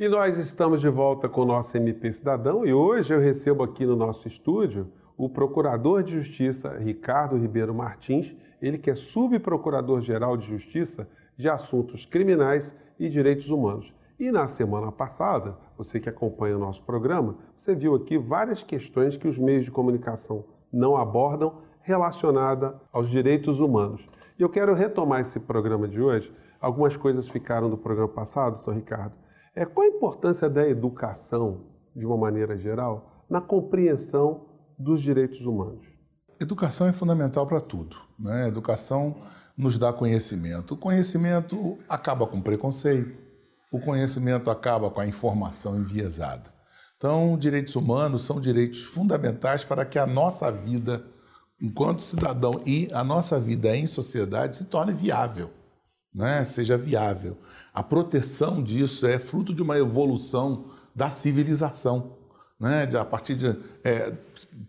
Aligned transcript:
E 0.00 0.08
nós 0.08 0.38
estamos 0.38 0.80
de 0.80 0.88
volta 0.88 1.28
com 1.28 1.42
o 1.42 1.44
nosso 1.44 1.76
MP 1.76 2.10
Cidadão 2.10 2.64
e 2.64 2.72
hoje 2.72 3.12
eu 3.12 3.20
recebo 3.20 3.62
aqui 3.62 3.84
no 3.84 3.94
nosso 3.94 4.26
estúdio 4.26 4.90
o 5.14 5.28
Procurador 5.28 6.02
de 6.02 6.14
Justiça 6.14 6.74
Ricardo 6.78 7.36
Ribeiro 7.36 7.74
Martins, 7.74 8.34
ele 8.62 8.78
que 8.78 8.90
é 8.90 8.94
Subprocurador-Geral 8.94 10.38
de 10.38 10.46
Justiça 10.46 11.06
de 11.36 11.50
Assuntos 11.50 12.06
Criminais 12.06 12.74
e 12.98 13.10
Direitos 13.10 13.50
Humanos. 13.50 13.92
E 14.18 14.32
na 14.32 14.48
semana 14.48 14.90
passada, 14.90 15.58
você 15.76 16.00
que 16.00 16.08
acompanha 16.08 16.56
o 16.56 16.60
nosso 16.60 16.82
programa, 16.82 17.36
você 17.54 17.74
viu 17.74 17.94
aqui 17.94 18.16
várias 18.16 18.62
questões 18.62 19.18
que 19.18 19.28
os 19.28 19.36
meios 19.36 19.66
de 19.66 19.70
comunicação 19.70 20.46
não 20.72 20.96
abordam 20.96 21.58
relacionada 21.82 22.74
aos 22.90 23.06
direitos 23.06 23.60
humanos. 23.60 24.08
E 24.38 24.42
eu 24.42 24.48
quero 24.48 24.72
retomar 24.72 25.20
esse 25.20 25.38
programa 25.38 25.86
de 25.86 26.00
hoje. 26.00 26.32
Algumas 26.58 26.96
coisas 26.96 27.28
ficaram 27.28 27.68
do 27.68 27.76
programa 27.76 28.08
passado, 28.08 28.54
doutor 28.54 28.76
Ricardo 28.76 29.12
é, 29.54 29.64
qual 29.64 29.84
a 29.84 29.90
importância 29.90 30.48
da 30.48 30.68
educação, 30.68 31.66
de 31.94 32.06
uma 32.06 32.16
maneira 32.16 32.56
geral, 32.56 33.24
na 33.28 33.40
compreensão 33.40 34.46
dos 34.78 35.00
direitos 35.00 35.44
humanos? 35.44 35.86
Educação 36.40 36.86
é 36.86 36.92
fundamental 36.92 37.46
para 37.46 37.60
tudo. 37.60 37.96
Né? 38.18 38.48
Educação 38.48 39.16
nos 39.56 39.76
dá 39.76 39.92
conhecimento. 39.92 40.74
O 40.74 40.76
conhecimento 40.76 41.78
acaba 41.88 42.26
com 42.26 42.40
preconceito, 42.40 43.18
o 43.72 43.80
conhecimento 43.80 44.50
acaba 44.50 44.90
com 44.90 45.00
a 45.00 45.06
informação 45.06 45.76
enviesada. 45.76 46.50
Então, 46.96 47.36
direitos 47.36 47.76
humanos 47.76 48.22
são 48.22 48.40
direitos 48.40 48.84
fundamentais 48.84 49.64
para 49.64 49.84
que 49.84 49.98
a 49.98 50.06
nossa 50.06 50.50
vida, 50.50 51.04
enquanto 51.60 52.02
cidadão, 52.02 52.60
e 52.66 52.88
a 52.92 53.02
nossa 53.02 53.38
vida 53.38 53.74
em 53.76 53.86
sociedade 53.86 54.56
se 54.56 54.66
torne 54.66 54.92
viável 54.92 55.50
né, 56.14 56.44
seja 56.44 56.76
viável. 56.76 57.38
A 57.72 57.82
proteção 57.82 58.62
disso 58.62 59.06
é 59.06 59.18
fruto 59.18 59.54
de 59.54 59.62
uma 59.62 59.78
evolução 59.78 60.66
da 60.94 61.10
civilização. 61.10 62.18
Né, 62.58 62.86
a 62.94 63.04
partir 63.06 63.36
de 63.36 63.56
é, 63.82 64.12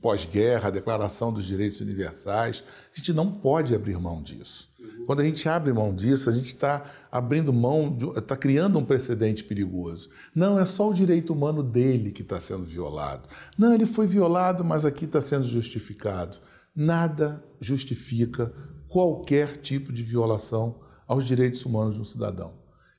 pós-guerra, 0.02 0.69
a 0.69 0.72
Declaração 0.72 1.34
dos 1.34 1.44
Direitos 1.44 1.81
Universais, 1.81 2.64
a 2.94 2.97
gente 2.97 3.12
não 3.12 3.30
pode 3.30 3.75
abrir 3.75 4.00
mão 4.00 4.22
disso. 4.22 4.72
Quando 5.06 5.19
a 5.19 5.23
gente 5.25 5.47
abre 5.50 5.73
mão 5.73 5.94
disso, 5.94 6.30
a 6.30 6.34
gente 6.34 6.47
está 6.47 6.86
abrindo 7.12 7.52
mão, 7.52 7.97
está 8.16 8.38
criando 8.38 8.80
um 8.80 8.86
precedente 8.86 9.44
perigoso. 9.44 10.09
Não 10.34 10.59
é 10.59 10.66
só 10.66 10.89
o 10.89 10.94
direito 10.94 11.34
humano 11.34 11.62
dele 11.64 12.12
que 12.12 12.22
está 12.22 12.39
sendo 12.39 12.66
violado. 12.66 13.28
Não, 13.58 13.73
ele 13.73 13.86
foi 13.86 14.08
violado, 14.08 14.64
mas 14.64 14.86
aqui 14.86 15.06
está 15.06 15.19
sendo 15.19 15.45
justificado. 15.45 16.38
Nada 16.73 17.44
justifica 17.59 18.53
qualquer 18.88 19.58
tipo 19.58 19.92
de 19.92 20.03
violação 20.03 20.80
aos 21.12 21.28
direitos 21.28 21.66
humanos 21.66 21.95
de 21.95 22.00
um 22.00 22.06
cidadão. 22.06 22.54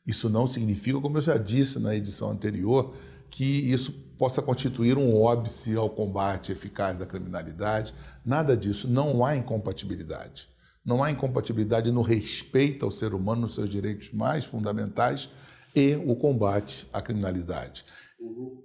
Isso 0.07 0.29
não 0.29 0.47
significa, 0.47 1.01
como 1.01 1.17
eu 1.17 1.23
já 1.23 1.39
disse 1.39 1.79
na 1.79 1.97
edição 1.97 2.31
anterior, 2.31 2.93
que 3.31 3.73
isso 3.73 3.91
possa 4.19 4.43
constituir 4.43 4.99
um 4.99 5.19
óbice 5.19 5.75
ao 5.75 5.89
combate 5.89 6.53
eficaz 6.53 6.99
da 6.99 7.07
criminalidade. 7.07 7.95
Nada 8.23 8.55
disso. 8.55 8.87
Não 8.87 9.25
há 9.25 9.35
incompatibilidade. 9.35 10.47
Não 10.85 11.03
há 11.03 11.11
incompatibilidade 11.11 11.91
no 11.91 12.03
respeito 12.03 12.85
ao 12.85 12.91
ser 12.91 13.15
humano, 13.15 13.43
nos 13.43 13.55
seus 13.55 13.71
direitos 13.71 14.13
mais 14.13 14.45
fundamentais 14.45 15.31
e 15.75 15.95
o 16.07 16.15
combate 16.15 16.87
à 16.93 17.01
criminalidade. 17.01 17.83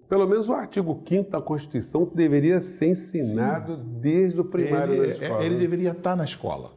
Pelo 0.10 0.28
menos 0.28 0.50
o 0.50 0.54
artigo 0.54 1.02
5 1.08 1.32
da 1.32 1.42
Constituição 1.42 2.12
deveria 2.14 2.62
ser 2.62 2.88
ensinado 2.90 3.78
Sim. 3.78 4.00
desde 4.02 4.42
o 4.42 4.44
primário 4.44 4.94
ele, 4.94 5.08
da 5.08 5.08
escola. 5.08 5.46
Ele 5.46 5.56
deveria 5.56 5.92
estar 5.92 6.18
na 6.18 6.26
escola. 6.26 6.77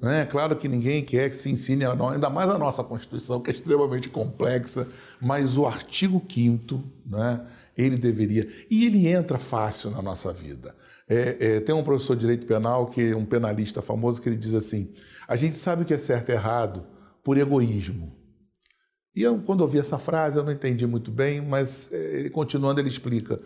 Né? 0.00 0.26
Claro 0.26 0.56
que 0.56 0.68
ninguém 0.68 1.04
quer 1.04 1.28
que 1.28 1.36
se 1.36 1.50
ensine, 1.50 1.84
ainda 1.84 2.30
mais 2.30 2.50
a 2.50 2.58
nossa 2.58 2.84
Constituição, 2.84 3.40
que 3.40 3.50
é 3.50 3.54
extremamente 3.54 4.08
complexa, 4.08 4.86
mas 5.20 5.58
o 5.58 5.66
artigo 5.66 6.22
5 6.28 6.82
né, 7.06 7.46
ele 7.76 7.96
deveria. 7.96 8.48
E 8.70 8.86
ele 8.86 9.08
entra 9.08 9.38
fácil 9.38 9.90
na 9.90 10.00
nossa 10.02 10.32
vida. 10.32 10.74
É, 11.08 11.56
é, 11.56 11.60
tem 11.60 11.74
um 11.74 11.82
professor 11.82 12.14
de 12.14 12.20
direito 12.20 12.46
penal, 12.46 12.86
que 12.86 13.14
um 13.14 13.24
penalista 13.24 13.82
famoso, 13.82 14.22
que 14.22 14.28
ele 14.28 14.36
diz 14.36 14.54
assim: 14.54 14.90
a 15.28 15.36
gente 15.36 15.56
sabe 15.56 15.82
o 15.82 15.84
que 15.84 15.94
é 15.94 15.98
certo 15.98 16.30
e 16.30 16.32
errado 16.32 16.86
por 17.22 17.36
egoísmo. 17.36 18.12
E 19.14 19.22
eu, 19.22 19.38
quando 19.40 19.60
ouvi 19.60 19.78
essa 19.78 19.98
frase, 19.98 20.38
eu 20.38 20.44
não 20.44 20.52
entendi 20.52 20.86
muito 20.86 21.10
bem, 21.10 21.40
mas 21.40 21.92
é, 21.92 22.20
ele, 22.20 22.30
continuando, 22.30 22.80
ele 22.80 22.88
explica: 22.88 23.40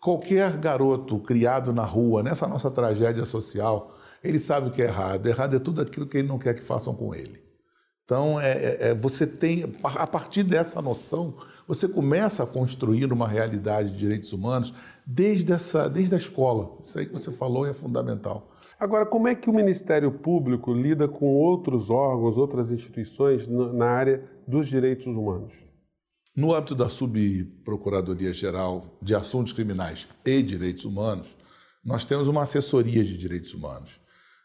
qualquer 0.00 0.56
garoto 0.56 1.18
criado 1.18 1.72
na 1.72 1.84
rua, 1.84 2.22
nessa 2.22 2.46
nossa 2.46 2.70
tragédia 2.70 3.24
social, 3.24 3.94
ele 4.22 4.38
sabe 4.38 4.68
o 4.68 4.70
que 4.70 4.82
é 4.82 4.86
errado. 4.86 5.26
Errado 5.26 5.56
é 5.56 5.58
tudo 5.58 5.82
aquilo 5.82 6.06
que 6.06 6.18
ele 6.18 6.28
não 6.28 6.38
quer 6.38 6.54
que 6.54 6.62
façam 6.62 6.94
com 6.94 7.14
ele. 7.14 7.42
Então, 8.04 8.40
é, 8.40 8.52
é, 8.52 8.88
é, 8.88 8.94
você 8.94 9.26
tem, 9.26 9.64
a 9.82 10.06
partir 10.06 10.42
dessa 10.42 10.82
noção, 10.82 11.34
você 11.66 11.88
começa 11.88 12.42
a 12.42 12.46
construir 12.46 13.12
uma 13.12 13.26
realidade 13.26 13.90
de 13.90 13.96
direitos 13.96 14.32
humanos 14.32 14.74
desde, 15.06 15.52
essa, 15.52 15.88
desde 15.88 16.14
a 16.14 16.18
escola. 16.18 16.78
Isso 16.82 16.98
aí 16.98 17.06
que 17.06 17.12
você 17.12 17.30
falou 17.30 17.66
é 17.66 17.72
fundamental. 17.72 18.50
Agora, 18.78 19.06
como 19.06 19.28
é 19.28 19.34
que 19.34 19.48
o 19.48 19.52
Ministério 19.52 20.10
Público 20.10 20.74
lida 20.74 21.06
com 21.06 21.26
outros 21.26 21.88
órgãos, 21.88 22.36
outras 22.36 22.72
instituições 22.72 23.46
na 23.46 23.86
área 23.86 24.28
dos 24.46 24.66
direitos 24.66 25.06
humanos? 25.06 25.54
No 26.34 26.54
âmbito 26.54 26.74
da 26.74 26.88
Subprocuradoria-Geral 26.88 28.86
de 29.00 29.14
Assuntos 29.14 29.52
Criminais 29.52 30.08
e 30.26 30.42
Direitos 30.42 30.84
Humanos, 30.84 31.36
nós 31.84 32.04
temos 32.04 32.26
uma 32.26 32.42
assessoria 32.42 33.04
de 33.04 33.16
direitos 33.16 33.54
humanos 33.54 34.01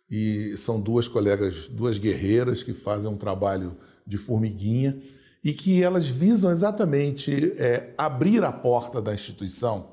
e 0.09 0.55
são 0.55 0.79
duas 0.79 1.07
colegas, 1.07 1.67
duas 1.67 1.97
guerreiras 1.97 2.63
que 2.63 2.73
fazem 2.73 3.11
um 3.11 3.17
trabalho 3.17 3.77
de 4.05 4.17
formiguinha 4.17 4.99
e 5.43 5.53
que 5.53 5.83
elas 5.83 6.07
visam 6.07 6.49
exatamente 6.49 7.53
é, 7.57 7.93
abrir 7.97 8.43
a 8.43 8.51
porta 8.51 9.01
da 9.01 9.13
instituição 9.13 9.89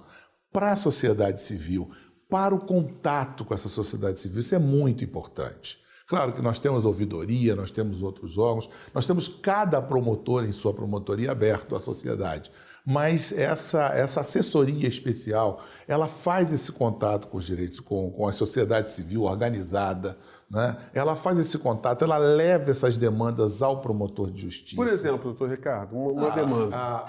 para 0.53 0.73
a 0.73 0.77
sociedade 0.77 1.41
civil, 1.41 1.91
para 2.29 2.55
o 2.55 2.61
contato 2.61 3.45
com 3.45 3.55
essa 3.55 3.69
sociedade 3.69 4.21
civil. 4.21 4.41
Isso 4.41 4.55
é 4.55 4.59
muito 4.59 5.05
importante. 5.05 5.81
Claro 6.07 6.33
que 6.33 6.43
nós 6.43 6.59
temos 6.59 6.85
ouvidoria, 6.85 7.57
nós 7.57 7.71
temos 7.71 8.03
outros 8.03 8.37
órgãos, 8.37 8.69
nós 8.93 9.07
temos 9.07 9.27
cada 9.27 9.81
promotor 9.81 10.45
em 10.45 10.53
sua 10.53 10.75
promotoria 10.75 11.33
aberto 11.33 11.75
à 11.75 11.81
sociedade 11.81 12.51
mas 12.85 13.33
essa, 13.33 13.87
essa 13.89 14.21
assessoria 14.21 14.87
especial, 14.87 15.63
ela 15.89 16.07
faz 16.07 16.53
esse 16.53 16.71
contato 16.71 17.29
com 17.29 17.39
os 17.39 17.47
direitos, 17.47 17.81
com, 17.81 18.11
com 18.11 18.29
a 18.29 18.33
sociedade 18.33 18.91
civil 18.91 19.23
organizada, 19.23 20.19
né? 20.51 20.77
ela 20.93 21.17
faz 21.17 21.39
esse 21.39 21.57
contato, 21.59 22.05
ela 22.05 22.19
leva 22.19 22.71
essas 22.71 22.97
demandas 22.97 23.63
ao 23.63 23.81
promotor 23.81 24.31
de 24.31 24.43
justiça. 24.43 24.77
Por 24.77 24.87
exemplo, 24.87 25.25
doutor 25.25 25.49
Ricardo, 25.49 25.97
uma, 25.97 26.13
uma 26.13 26.33
a, 26.33 26.35
demanda. 26.35 26.77
A, 26.77 27.05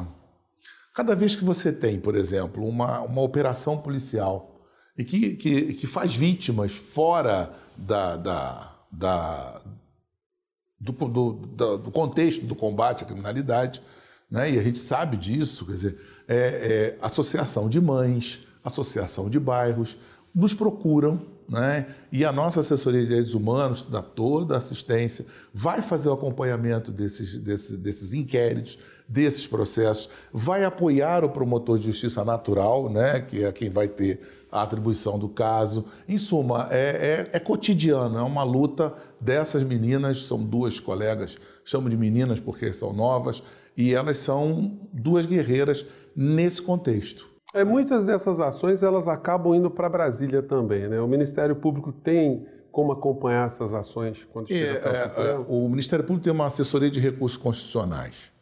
a, 0.00 0.04
cada 0.92 1.14
vez 1.14 1.36
que 1.36 1.44
você 1.44 1.72
tem, 1.72 2.00
por 2.00 2.16
exemplo, 2.16 2.66
uma, 2.66 3.00
uma 3.02 3.22
operação 3.22 3.78
policial 3.78 4.58
e 4.96 5.04
que, 5.04 5.36
que, 5.36 5.74
que 5.74 5.86
faz 5.86 6.16
vítimas 6.16 6.72
fora 6.72 7.52
da, 7.76 8.16
da, 8.16 8.74
da 8.90 9.60
do, 10.80 10.92
do, 10.92 11.32
do, 11.78 11.90
contexto 11.92 12.44
do 12.44 12.56
combate 12.56 13.04
à 13.04 13.06
criminalidade, 13.06 13.80
né? 14.30 14.50
e 14.52 14.58
a 14.58 14.62
gente 14.62 14.78
sabe 14.78 15.16
disso, 15.16 15.64
quer 15.64 15.72
dizer, 15.72 15.98
é, 16.26 16.36
é, 16.36 16.98
associação 17.00 17.68
de 17.68 17.80
mães, 17.80 18.40
associação 18.62 19.30
de 19.30 19.40
bairros, 19.40 19.96
nos 20.34 20.52
procuram, 20.52 21.20
né? 21.48 21.86
e 22.12 22.24
a 22.24 22.30
nossa 22.30 22.60
assessoria 22.60 23.00
de 23.00 23.06
direitos 23.06 23.32
humanos 23.32 23.82
dá 23.82 24.02
toda 24.02 24.54
a 24.54 24.58
assistência, 24.58 25.24
vai 25.52 25.80
fazer 25.80 26.10
o 26.10 26.12
acompanhamento 26.12 26.92
desses, 26.92 27.38
desses, 27.38 27.78
desses 27.78 28.12
inquéritos, 28.12 28.78
desses 29.08 29.46
processos, 29.46 30.10
vai 30.32 30.64
apoiar 30.64 31.24
o 31.24 31.30
promotor 31.30 31.78
de 31.78 31.86
justiça 31.86 32.22
natural, 32.24 32.90
né? 32.90 33.20
que 33.20 33.42
é 33.42 33.50
quem 33.50 33.70
vai 33.70 33.88
ter 33.88 34.20
a 34.52 34.62
atribuição 34.62 35.18
do 35.18 35.28
caso. 35.28 35.86
Em 36.06 36.18
suma, 36.18 36.68
é, 36.70 37.28
é, 37.32 37.36
é 37.36 37.40
cotidiano, 37.40 38.18
é 38.18 38.22
uma 38.22 38.42
luta 38.42 38.94
dessas 39.20 39.62
meninas, 39.62 40.22
são 40.26 40.42
duas 40.42 40.78
colegas, 40.78 41.36
chamo 41.64 41.88
de 41.88 41.96
meninas 41.96 42.38
porque 42.38 42.72
são 42.72 42.92
novas, 42.92 43.42
e 43.78 43.94
elas 43.94 44.18
são 44.18 44.76
duas 44.92 45.24
guerreiras 45.24 45.86
nesse 46.14 46.60
contexto. 46.60 47.30
É, 47.54 47.62
muitas 47.62 48.04
dessas 48.04 48.40
ações 48.40 48.82
elas 48.82 49.06
acabam 49.06 49.54
indo 49.54 49.70
para 49.70 49.88
Brasília 49.88 50.42
também, 50.42 50.88
né? 50.88 51.00
O 51.00 51.06
Ministério 51.06 51.54
Público 51.54 51.92
tem 51.92 52.44
como 52.72 52.90
acompanhar 52.90 53.46
essas 53.46 53.72
ações 53.72 54.26
quando 54.32 54.48
chega 54.48 54.88
é, 54.88 55.04
até 55.04 55.22
o, 55.22 55.26
é, 55.26 55.38
o 55.48 55.68
Ministério 55.68 56.04
Público 56.04 56.24
tem 56.24 56.32
uma 56.32 56.46
assessoria 56.46 56.90
de 56.90 56.98
recursos 56.98 57.38
constitucionais. 57.38 58.32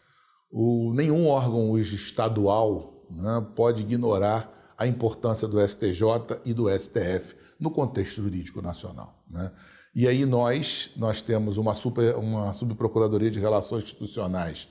O, 0.50 0.92
nenhum 0.94 1.28
órgão 1.28 1.70
hoje 1.70 1.96
estadual 1.96 3.04
né, 3.10 3.46
pode 3.54 3.82
ignorar 3.82 4.72
a 4.76 4.86
importância 4.86 5.46
do 5.46 5.60
STJ 5.66 6.40
e 6.46 6.54
do 6.54 6.66
STF 6.76 7.36
no 7.60 7.70
contexto 7.70 8.22
jurídico 8.22 8.62
nacional. 8.62 9.22
Né? 9.30 9.52
E 9.94 10.08
aí 10.08 10.24
nós, 10.24 10.92
nós 10.96 11.20
temos 11.20 11.58
uma, 11.58 11.74
super, 11.74 12.16
uma 12.16 12.52
subprocuradoria 12.54 13.30
de 13.30 13.38
relações 13.38 13.84
institucionais 13.84 14.68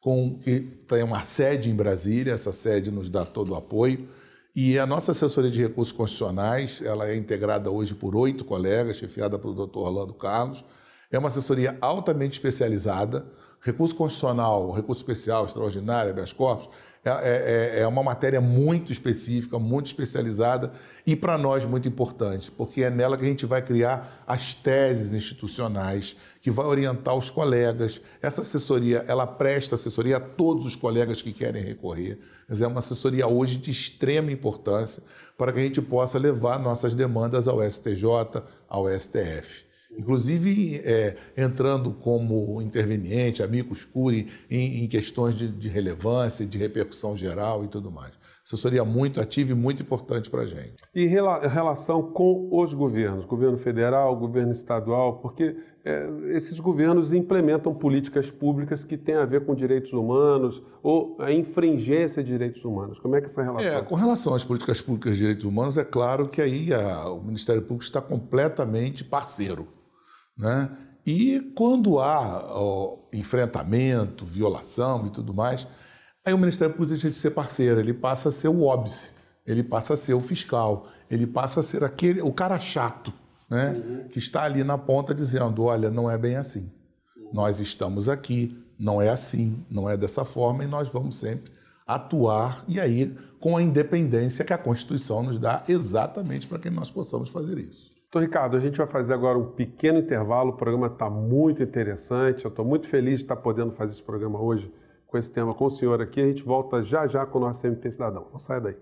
com 0.00 0.38
que 0.38 0.60
tem 0.60 1.02
uma 1.02 1.22
sede 1.22 1.68
em 1.70 1.74
Brasília, 1.74 2.32
essa 2.32 2.52
sede 2.52 2.90
nos 2.90 3.08
dá 3.08 3.24
todo 3.24 3.52
o 3.52 3.54
apoio. 3.54 4.08
E 4.54 4.78
a 4.78 4.86
nossa 4.86 5.12
assessoria 5.12 5.50
de 5.50 5.62
recursos 5.62 5.92
constitucionais, 5.92 6.82
ela 6.82 7.08
é 7.08 7.16
integrada 7.16 7.70
hoje 7.70 7.94
por 7.94 8.16
oito 8.16 8.44
colegas, 8.44 8.96
chefiada 8.96 9.38
pelo 9.38 9.54
Dr. 9.54 9.78
Orlando 9.78 10.14
Carlos. 10.14 10.64
É 11.10 11.18
uma 11.18 11.28
assessoria 11.28 11.76
altamente 11.80 12.32
especializada, 12.32 13.26
recurso 13.60 13.94
constitucional, 13.94 14.72
recurso 14.72 15.00
especial, 15.00 15.46
extraordinário, 15.46 16.10
habeas 16.10 16.32
corpus, 16.32 16.68
é, 17.04 17.10
é, 17.10 17.78
é, 17.78 17.80
é 17.80 17.86
uma 17.86 18.02
matéria 18.02 18.40
muito 18.40 18.92
específica, 18.92 19.58
muito 19.58 19.86
especializada 19.86 20.72
e 21.06 21.14
para 21.14 21.38
nós 21.38 21.64
muito 21.64 21.88
importante, 21.88 22.50
porque 22.50 22.82
é 22.82 22.90
nela 22.90 23.16
que 23.16 23.24
a 23.24 23.28
gente 23.28 23.46
vai 23.46 23.62
criar 23.62 24.22
as 24.26 24.52
teses 24.52 25.14
institucionais 25.14 26.16
que 26.40 26.50
vai 26.50 26.66
orientar 26.66 27.14
os 27.14 27.30
colegas. 27.30 28.00
Essa 28.20 28.40
assessoria, 28.40 29.04
ela 29.06 29.26
presta 29.26 29.74
assessoria 29.74 30.18
a 30.18 30.20
todos 30.20 30.66
os 30.66 30.76
colegas 30.76 31.22
que 31.22 31.32
querem 31.32 31.62
recorrer. 31.62 32.18
Mas 32.48 32.62
é 32.62 32.66
uma 32.66 32.78
assessoria 32.78 33.26
hoje 33.26 33.58
de 33.58 33.70
extrema 33.70 34.30
importância 34.32 35.02
para 35.36 35.52
que 35.52 35.58
a 35.58 35.62
gente 35.62 35.80
possa 35.80 36.18
levar 36.18 36.58
nossas 36.58 36.94
demandas 36.94 37.48
ao 37.48 37.62
STJ, 37.62 38.42
ao 38.68 38.88
STF 38.98 39.68
inclusive 39.98 40.80
é, 40.84 41.16
entrando 41.36 41.90
como 41.90 42.62
interveniente, 42.62 43.42
amigos 43.42 43.84
curi, 43.84 44.28
em, 44.50 44.84
em 44.84 44.88
questões 44.88 45.34
de, 45.34 45.48
de, 45.48 45.68
relevância, 45.68 46.46
de 46.46 46.56
repercussão 46.56 47.16
geral 47.16 47.64
e 47.64 47.68
tudo 47.68 47.90
mais. 47.90 48.12
Assessoria 48.46 48.82
muito 48.82 49.20
ativa 49.20 49.52
e 49.52 49.54
muito 49.54 49.82
importante 49.82 50.30
para 50.30 50.42
a 50.42 50.46
gente. 50.46 50.76
E 50.94 51.04
rela 51.06 51.46
relação 51.46 52.02
com 52.02 52.48
os 52.50 52.72
governos, 52.72 53.26
governo 53.26 53.58
federal, 53.58 54.16
governo 54.16 54.52
estadual, 54.52 55.18
porque 55.18 55.54
é, 55.84 56.08
esses 56.30 56.58
governos 56.58 57.12
implementam 57.12 57.74
políticas 57.74 58.30
públicas 58.30 58.84
que 58.84 58.96
têm 58.96 59.16
a 59.16 59.26
ver 59.26 59.44
com 59.44 59.54
direitos 59.54 59.92
humanos 59.92 60.62
ou 60.82 61.14
a 61.18 61.30
infringência 61.30 62.24
de 62.24 62.32
direitos 62.32 62.64
humanos. 62.64 62.98
Como 62.98 63.16
é 63.16 63.20
que 63.20 63.26
é 63.26 63.30
essa 63.30 63.42
relação? 63.42 63.78
É, 63.78 63.82
com 63.82 63.94
relação 63.94 64.34
às 64.34 64.44
políticas 64.44 64.80
públicas 64.80 65.12
de 65.12 65.18
direitos 65.18 65.44
humanos, 65.44 65.76
é 65.76 65.84
claro 65.84 66.26
que 66.26 66.40
aí 66.40 66.72
a, 66.72 67.10
o 67.10 67.22
Ministério 67.22 67.60
Público 67.60 67.84
está 67.84 68.00
completamente 68.00 69.04
parceiro 69.04 69.68
né? 70.38 70.70
E 71.04 71.40
quando 71.54 71.98
há 71.98 72.52
ó, 72.54 72.98
enfrentamento, 73.12 74.24
violação 74.24 75.06
e 75.06 75.10
tudo 75.10 75.32
mais, 75.32 75.66
aí 76.24 76.34
o 76.34 76.38
Ministério 76.38 76.74
Público 76.74 76.92
deixa 76.92 77.08
de 77.08 77.16
ser 77.16 77.30
parceiro, 77.30 77.80
ele 77.80 77.94
passa 77.94 78.28
a 78.28 78.32
ser 78.32 78.48
o 78.48 78.62
óbice, 78.62 79.12
ele 79.46 79.62
passa 79.62 79.94
a 79.94 79.96
ser 79.96 80.14
o 80.14 80.20
fiscal, 80.20 80.86
ele 81.10 81.26
passa 81.26 81.60
a 81.60 81.62
ser 81.62 81.82
aquele, 81.82 82.20
o 82.20 82.32
cara 82.32 82.58
chato, 82.58 83.12
né? 83.48 83.70
Uhum. 83.70 84.08
que 84.08 84.18
está 84.18 84.42
ali 84.42 84.62
na 84.62 84.76
ponta 84.76 85.14
dizendo: 85.14 85.62
olha, 85.64 85.90
não 85.90 86.10
é 86.10 86.18
bem 86.18 86.36
assim. 86.36 86.70
Uhum. 87.16 87.30
Nós 87.32 87.58
estamos 87.58 88.08
aqui, 88.08 88.62
não 88.78 89.00
é 89.00 89.08
assim, 89.08 89.64
não 89.70 89.88
é 89.88 89.96
dessa 89.96 90.24
forma, 90.24 90.64
e 90.64 90.66
nós 90.66 90.88
vamos 90.88 91.16
sempre 91.16 91.50
atuar, 91.86 92.62
e 92.68 92.78
aí 92.78 93.16
com 93.40 93.56
a 93.56 93.62
independência 93.62 94.44
que 94.44 94.52
a 94.52 94.58
Constituição 94.58 95.22
nos 95.22 95.38
dá 95.38 95.64
exatamente 95.66 96.46
para 96.46 96.58
que 96.58 96.68
nós 96.68 96.90
possamos 96.90 97.30
fazer 97.30 97.56
isso. 97.56 97.90
Então, 98.08 98.22
Ricardo, 98.22 98.56
a 98.56 98.60
gente 98.60 98.78
vai 98.78 98.86
fazer 98.86 99.12
agora 99.12 99.36
um 99.36 99.44
pequeno 99.44 99.98
intervalo. 99.98 100.50
O 100.50 100.56
programa 100.56 100.86
está 100.86 101.10
muito 101.10 101.62
interessante. 101.62 102.42
Eu 102.42 102.48
estou 102.48 102.64
muito 102.64 102.88
feliz 102.88 103.18
de 103.18 103.24
estar 103.24 103.36
podendo 103.36 103.72
fazer 103.72 103.92
esse 103.92 104.02
programa 104.02 104.40
hoje 104.40 104.72
com 105.06 105.18
esse 105.18 105.30
tema 105.30 105.52
com 105.52 105.66
o 105.66 105.70
senhor 105.70 106.00
aqui. 106.00 106.22
A 106.22 106.26
gente 106.26 106.42
volta 106.42 106.82
já 106.82 107.06
já 107.06 107.26
com 107.26 107.36
o 107.36 107.40
nosso 107.42 107.66
MP 107.66 107.90
Cidadão. 107.90 108.26
Não 108.32 108.38
sai 108.38 108.62
daí. 108.62 108.76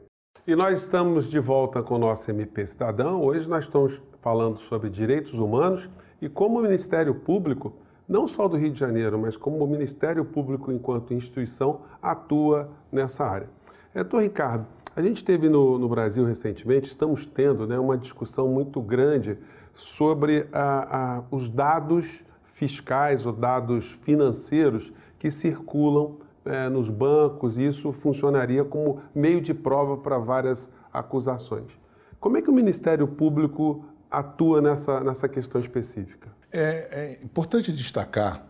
E 0.46 0.54
nós 0.54 0.80
estamos 0.80 1.28
de 1.28 1.40
volta 1.40 1.82
com 1.82 1.96
o 1.96 1.98
nosso 1.98 2.30
MP 2.30 2.64
Cidadão. 2.68 3.20
Hoje 3.20 3.48
nós 3.48 3.64
estamos 3.64 4.00
falando 4.20 4.58
sobre 4.58 4.88
direitos 4.88 5.34
humanos 5.34 5.90
e 6.22 6.28
como 6.28 6.60
o 6.60 6.62
Ministério 6.62 7.12
Público, 7.12 7.72
não 8.08 8.28
só 8.28 8.46
do 8.46 8.56
Rio 8.56 8.70
de 8.70 8.78
Janeiro, 8.78 9.18
mas 9.18 9.36
como 9.36 9.64
o 9.64 9.66
Ministério 9.66 10.24
Público 10.24 10.70
enquanto 10.70 11.12
instituição 11.12 11.80
atua 12.00 12.70
nessa 12.92 13.24
área. 13.24 13.50
Então, 13.92 14.20
Ricardo, 14.20 14.68
a 14.96 15.02
gente 15.02 15.22
teve 15.22 15.50
no, 15.50 15.78
no 15.78 15.88
Brasil 15.90 16.24
recentemente, 16.24 16.88
estamos 16.88 17.26
tendo 17.26 17.66
né, 17.66 17.78
uma 17.78 17.98
discussão 17.98 18.48
muito 18.48 18.80
grande 18.80 19.36
sobre 19.74 20.48
a, 20.50 21.18
a, 21.18 21.22
os 21.30 21.50
dados 21.50 22.24
fiscais 22.42 23.26
ou 23.26 23.32
dados 23.32 23.92
financeiros 24.02 24.90
que 25.18 25.30
circulam 25.30 26.16
é, 26.46 26.70
nos 26.70 26.88
bancos, 26.88 27.58
e 27.58 27.66
isso 27.66 27.92
funcionaria 27.92 28.64
como 28.64 29.02
meio 29.14 29.42
de 29.42 29.52
prova 29.52 29.98
para 29.98 30.16
várias 30.16 30.70
acusações. 30.90 31.70
Como 32.18 32.38
é 32.38 32.42
que 32.42 32.48
o 32.48 32.54
Ministério 32.54 33.06
Público 33.06 33.84
atua 34.10 34.62
nessa, 34.62 35.00
nessa 35.00 35.28
questão 35.28 35.60
específica? 35.60 36.30
É, 36.50 37.18
é 37.20 37.24
importante 37.24 37.70
destacar 37.70 38.45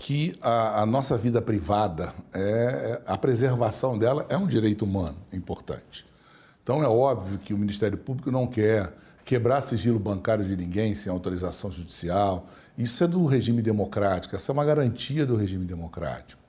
que 0.00 0.34
a, 0.40 0.80
a, 0.80 0.86
nossa 0.86 1.14
vida 1.14 1.42
privada, 1.42 2.14
é, 2.32 3.02
a 3.06 3.18
preservação 3.18 3.98
dela 3.98 4.24
é 4.30 4.36
um 4.36 4.46
direito 4.46 4.82
humano 4.82 5.18
importante. 5.30 6.06
Então 6.62 6.82
é 6.82 6.88
óbvio 6.88 7.38
que 7.38 7.52
o 7.52 7.58
Ministério 7.58 7.98
Público 7.98 8.30
não 8.30 8.46
quer 8.46 8.94
quebrar 9.26 9.60
sigilo 9.60 9.98
bancário 9.98 10.42
de 10.42 10.56
ninguém 10.56 10.94
sem 10.94 11.12
autorização 11.12 11.70
judicial. 11.70 12.48
Isso 12.78 13.04
é 13.04 13.06
do 13.06 13.26
regime 13.26 13.60
democrático, 13.60 14.34
essa 14.34 14.50
é 14.50 14.54
uma 14.54 14.64
garantia 14.64 15.26
do 15.26 15.36
regime 15.36 15.66
democrático. 15.66 16.40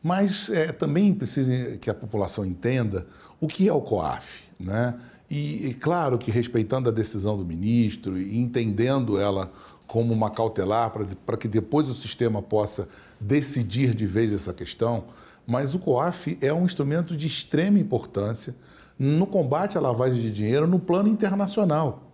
Mas 0.00 0.48
é, 0.48 0.70
também 0.70 1.12
precisa 1.12 1.76
que 1.78 1.90
a 1.90 1.94
população 1.94 2.46
entenda 2.46 3.04
o 3.40 3.48
que 3.48 3.68
é 3.68 3.72
o 3.72 3.80
COAF. 3.80 4.44
Né? 4.60 4.94
E, 5.28 5.70
e 5.70 5.74
claro 5.74 6.18
que 6.18 6.30
respeitando 6.30 6.88
a 6.88 6.92
decisão 6.92 7.36
do 7.36 7.44
ministro 7.44 8.16
e 8.16 8.38
entendendo 8.38 9.18
ela 9.18 9.52
como 9.92 10.14
uma 10.14 10.30
cautelar 10.30 10.90
para 11.26 11.36
que 11.36 11.46
depois 11.46 11.86
o 11.86 11.94
sistema 11.94 12.40
possa 12.40 12.88
decidir 13.20 13.94
de 13.94 14.06
vez 14.06 14.32
essa 14.32 14.54
questão, 14.54 15.04
mas 15.46 15.74
o 15.74 15.78
COAF 15.78 16.38
é 16.40 16.50
um 16.50 16.64
instrumento 16.64 17.14
de 17.14 17.26
extrema 17.26 17.78
importância 17.78 18.54
no 18.98 19.26
combate 19.26 19.76
à 19.76 19.82
lavagem 19.82 20.18
de 20.18 20.32
dinheiro 20.32 20.66
no 20.66 20.78
plano 20.78 21.10
internacional. 21.10 22.10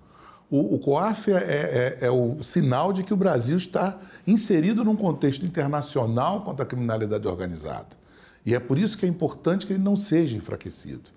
O, 0.51 0.75
o 0.75 0.79
COAF 0.81 1.31
é, 1.31 1.37
é, 1.37 1.99
é, 2.01 2.11
o 2.11 2.43
sinal 2.43 2.93
de 2.93 3.05
que 3.05 3.15
o 3.15 3.17
Brasil 3.17 3.57
está 3.57 3.97
inserido 4.27 4.83
num 4.83 4.97
contexto 4.97 5.47
internacional 5.47 6.41
contra 6.41 6.65
a 6.65 6.67
criminalidade 6.67 7.29
organizada. 7.29 7.97
E 8.45 8.57
é 8.57 8.59
por 8.59 8.77
isso 8.77 8.99
que 8.99 9.07
é 9.07 9.09
importante 9.09 9.65
que 9.65 9.73
ele 9.73 9.85
não 9.85 9.95
seja 9.95 10.37
enfraquecido. 10.37 11.11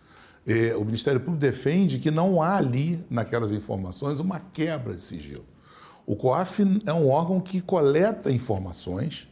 É, 0.45 0.75
o 0.75 0.85
Ministério 0.85 1.21
Público 1.21 1.41
defende 1.41 1.97
que 1.97 2.11
não 2.11 2.39
há 2.39 2.57
ali, 2.57 3.03
naquelas 3.09 3.51
informações, 3.51 4.19
uma 4.19 4.39
quebra 4.39 4.93
de 4.93 5.01
sigilo. 5.01 5.49
O 6.05 6.15
COAF 6.15 6.61
é 6.85 6.93
um 6.93 7.09
órgão 7.09 7.39
que 7.39 7.61
coleta 7.61 8.31
informações, 8.31 9.27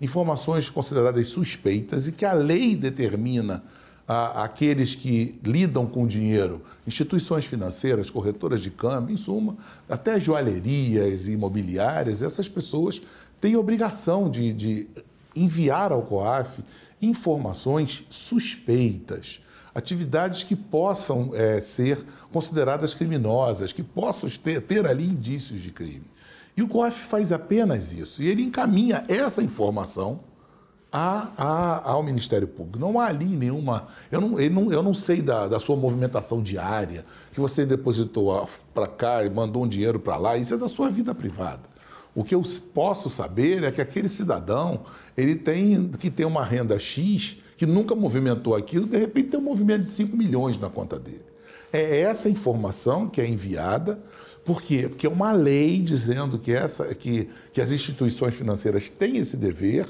informações 0.00 0.68
consideradas 0.70 1.28
suspeitas 1.28 2.08
e 2.08 2.12
que 2.12 2.24
a 2.24 2.32
lei 2.32 2.74
determina 2.74 3.62
a, 4.06 4.44
aqueles 4.44 4.94
que 4.94 5.38
lidam 5.44 5.86
com 5.86 6.06
dinheiro, 6.06 6.62
instituições 6.86 7.44
financeiras, 7.44 8.10
corretoras 8.10 8.60
de 8.60 8.70
câmbio, 8.70 9.14
em 9.14 9.16
suma, 9.16 9.56
até 9.88 10.18
joalherias 10.20 11.26
imobiliárias, 11.26 12.22
essas 12.22 12.48
pessoas 12.48 13.00
têm 13.40 13.56
obrigação 13.56 14.30
de, 14.30 14.52
de 14.52 14.88
enviar 15.34 15.92
ao 15.92 16.02
COAF 16.02 16.62
informações 17.00 18.06
suspeitas, 18.08 19.40
atividades 19.74 20.44
que 20.44 20.54
possam 20.54 21.30
é, 21.34 21.60
ser 21.60 22.04
consideradas 22.32 22.94
criminosas, 22.94 23.72
que 23.72 23.82
possam 23.82 24.28
ter, 24.30 24.60
ter 24.62 24.86
ali 24.86 25.04
indícios 25.04 25.60
de 25.60 25.70
crime. 25.70 26.13
E 26.56 26.62
o 26.62 26.68
COAF 26.68 27.04
faz 27.06 27.32
apenas 27.32 27.92
isso. 27.92 28.22
E 28.22 28.28
ele 28.28 28.42
encaminha 28.42 29.04
essa 29.08 29.42
informação 29.42 30.20
a, 30.92 31.28
a, 31.36 31.90
ao 31.90 32.02
Ministério 32.04 32.46
Público. 32.46 32.78
Não 32.78 33.00
há 33.00 33.06
ali 33.06 33.36
nenhuma. 33.36 33.88
Eu 34.12 34.20
não, 34.20 34.28
não, 34.28 34.72
eu 34.72 34.82
não 34.82 34.94
sei 34.94 35.20
da, 35.20 35.48
da 35.48 35.58
sua 35.58 35.74
movimentação 35.74 36.40
diária, 36.40 37.04
que 37.32 37.40
você 37.40 37.66
depositou 37.66 38.48
para 38.72 38.86
cá 38.86 39.24
e 39.24 39.30
mandou 39.30 39.64
um 39.64 39.68
dinheiro 39.68 39.98
para 39.98 40.16
lá. 40.16 40.36
Isso 40.36 40.54
é 40.54 40.56
da 40.56 40.68
sua 40.68 40.88
vida 40.90 41.12
privada. 41.12 41.74
O 42.14 42.22
que 42.22 42.32
eu 42.32 42.42
posso 42.72 43.10
saber 43.10 43.64
é 43.64 43.72
que 43.72 43.80
aquele 43.80 44.08
cidadão 44.08 44.82
ele 45.16 45.34
tem 45.34 45.88
que 45.88 46.08
ter 46.10 46.24
uma 46.24 46.44
renda 46.44 46.78
X 46.78 47.38
que 47.56 47.66
nunca 47.66 47.94
movimentou 47.94 48.54
aquilo, 48.54 48.86
de 48.86 48.96
repente 48.96 49.30
tem 49.30 49.40
um 49.40 49.42
movimento 49.42 49.82
de 49.82 49.88
5 49.88 50.16
milhões 50.16 50.58
na 50.58 50.68
conta 50.68 50.98
dele. 50.98 51.24
É 51.72 52.00
essa 52.00 52.28
informação 52.28 53.08
que 53.08 53.20
é 53.20 53.26
enviada 53.26 54.00
por 54.44 54.60
quê? 54.60 54.88
Porque 54.88 55.06
é 55.06 55.10
uma 55.10 55.32
lei 55.32 55.80
dizendo 55.80 56.38
que, 56.38 56.52
essa, 56.52 56.94
que, 56.94 57.30
que 57.52 57.60
as 57.60 57.72
instituições 57.72 58.34
financeiras 58.34 58.90
têm 58.90 59.16
esse 59.16 59.36
dever 59.36 59.86